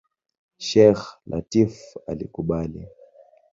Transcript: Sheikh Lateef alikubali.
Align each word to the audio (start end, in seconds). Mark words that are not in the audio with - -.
Sheikh 0.67 1.03
Lateef 1.29 1.73
alikubali. 2.09 2.81